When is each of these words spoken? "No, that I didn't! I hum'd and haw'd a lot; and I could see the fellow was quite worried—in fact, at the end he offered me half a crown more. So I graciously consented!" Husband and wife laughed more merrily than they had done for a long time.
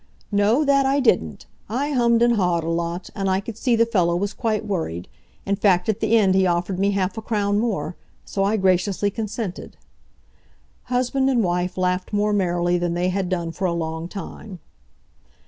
"No, 0.31 0.65
that 0.65 0.83
I 0.83 0.99
didn't! 0.99 1.45
I 1.69 1.91
hum'd 1.91 2.23
and 2.23 2.35
haw'd 2.35 2.63
a 2.63 2.69
lot; 2.69 3.11
and 3.13 3.29
I 3.29 3.39
could 3.39 3.55
see 3.55 3.75
the 3.75 3.85
fellow 3.85 4.15
was 4.15 4.33
quite 4.33 4.65
worried—in 4.65 5.55
fact, 5.57 5.89
at 5.89 5.99
the 5.99 6.17
end 6.17 6.33
he 6.33 6.47
offered 6.47 6.79
me 6.79 6.89
half 6.89 7.19
a 7.19 7.21
crown 7.21 7.59
more. 7.59 7.95
So 8.25 8.43
I 8.43 8.57
graciously 8.57 9.11
consented!" 9.11 9.77
Husband 10.85 11.29
and 11.29 11.43
wife 11.43 11.77
laughed 11.77 12.13
more 12.13 12.33
merrily 12.33 12.79
than 12.79 12.95
they 12.95 13.09
had 13.09 13.29
done 13.29 13.51
for 13.51 13.65
a 13.65 13.73
long 13.73 14.07
time. 14.07 14.57